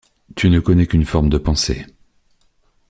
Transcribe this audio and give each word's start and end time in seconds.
tu 0.35 0.49
ne 0.49 0.59
connais 0.59 0.87
qu'une 0.87 1.05
forme 1.05 1.29
de 1.29 1.37
pensée. 1.37 1.85